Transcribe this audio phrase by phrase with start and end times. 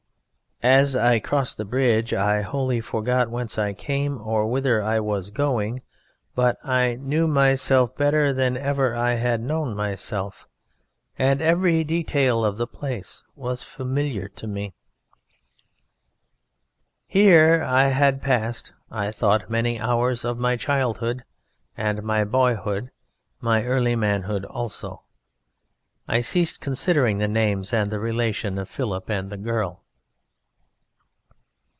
[0.63, 5.31] "As I crossed the bridge I wholly forgot whence I came or whither I was
[5.31, 5.81] going,
[6.35, 10.47] but I knew myself better than ever I had known myself,
[11.17, 14.75] and every detail of the place was familiar to me.
[17.07, 21.23] "Here I had passed (I thought) many hours of my childhood
[21.75, 22.91] and my boyhood and
[23.39, 25.01] my early manhood also.
[26.07, 29.79] I ceased considering the names and the relation of Philip and the girl.